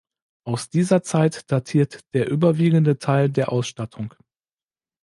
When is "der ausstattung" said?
3.29-4.15